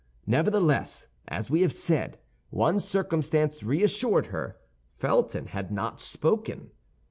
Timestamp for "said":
1.71-2.17